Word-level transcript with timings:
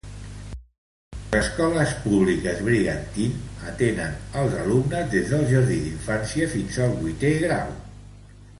Les 1.33 1.35
escoles 1.39 1.91
públiques 2.05 2.63
Brigantine 2.69 3.67
atenen 3.73 4.17
els 4.43 4.55
alumnes 4.63 5.07
des 5.15 5.29
del 5.35 5.45
jardí 5.53 5.79
d'infància 5.85 6.49
fins 6.57 6.81
al 6.87 6.97
vuitè 7.05 7.35
grau. 7.47 7.77